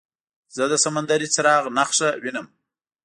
زه 0.55 0.63
د 0.71 0.73
سمندري 0.83 1.27
څراغ 1.33 1.63
نښه 1.77 2.09
وینم. 2.23 2.47